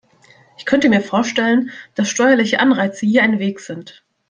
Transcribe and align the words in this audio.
Ich 0.57 0.65
könnte 0.65 0.89
mir 0.89 1.01
vorstellen, 1.01 1.69
dass 1.93 2.09
steuerliche 2.09 2.59
Anreize 2.59 3.05
hier 3.05 3.21
ein 3.21 3.37
Weg 3.37 3.59
sind. 3.59 4.03